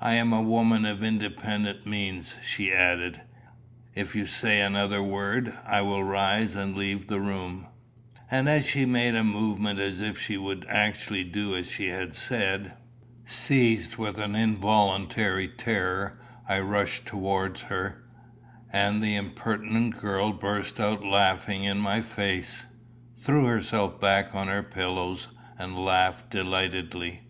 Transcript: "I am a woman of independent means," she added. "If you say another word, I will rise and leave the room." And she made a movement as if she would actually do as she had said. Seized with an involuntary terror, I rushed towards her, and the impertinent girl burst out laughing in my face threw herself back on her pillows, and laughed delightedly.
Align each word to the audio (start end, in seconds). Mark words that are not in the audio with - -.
"I 0.00 0.14
am 0.14 0.32
a 0.32 0.42
woman 0.42 0.84
of 0.84 1.04
independent 1.04 1.86
means," 1.86 2.34
she 2.42 2.72
added. 2.72 3.20
"If 3.94 4.16
you 4.16 4.26
say 4.26 4.60
another 4.60 5.00
word, 5.00 5.56
I 5.64 5.82
will 5.82 6.02
rise 6.02 6.56
and 6.56 6.74
leave 6.74 7.06
the 7.06 7.20
room." 7.20 7.68
And 8.28 8.64
she 8.64 8.84
made 8.86 9.14
a 9.14 9.22
movement 9.22 9.78
as 9.78 10.00
if 10.00 10.20
she 10.20 10.36
would 10.36 10.66
actually 10.68 11.22
do 11.22 11.54
as 11.54 11.70
she 11.70 11.86
had 11.90 12.12
said. 12.12 12.72
Seized 13.24 13.98
with 13.98 14.18
an 14.18 14.34
involuntary 14.34 15.46
terror, 15.46 16.18
I 16.48 16.58
rushed 16.58 17.06
towards 17.06 17.60
her, 17.60 18.02
and 18.72 19.00
the 19.00 19.14
impertinent 19.14 19.96
girl 19.96 20.32
burst 20.32 20.80
out 20.80 21.04
laughing 21.04 21.62
in 21.62 21.78
my 21.78 22.00
face 22.00 22.66
threw 23.14 23.46
herself 23.46 24.00
back 24.00 24.34
on 24.34 24.48
her 24.48 24.64
pillows, 24.64 25.28
and 25.56 25.78
laughed 25.78 26.30
delightedly. 26.30 27.20